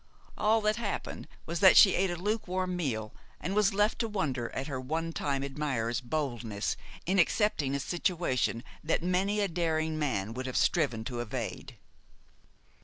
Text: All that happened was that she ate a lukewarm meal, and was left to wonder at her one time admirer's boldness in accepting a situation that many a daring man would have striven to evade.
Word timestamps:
All 0.35 0.61
that 0.61 0.77
happened 0.77 1.27
was 1.45 1.59
that 1.59 1.77
she 1.77 1.93
ate 1.93 2.09
a 2.09 2.15
lukewarm 2.15 2.75
meal, 2.75 3.13
and 3.39 3.53
was 3.53 3.71
left 3.71 3.99
to 3.99 4.07
wonder 4.07 4.49
at 4.49 4.65
her 4.65 4.81
one 4.81 5.13
time 5.13 5.43
admirer's 5.43 6.01
boldness 6.01 6.75
in 7.05 7.19
accepting 7.19 7.75
a 7.75 7.79
situation 7.79 8.63
that 8.83 9.03
many 9.03 9.41
a 9.41 9.47
daring 9.47 9.99
man 9.99 10.33
would 10.33 10.47
have 10.47 10.57
striven 10.57 11.03
to 11.03 11.19
evade. 11.19 11.77